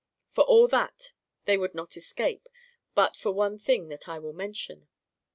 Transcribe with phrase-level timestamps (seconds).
[0.31, 1.13] For all that
[1.45, 2.49] they would not escape
[2.95, 4.87] but for one thing that I will mention.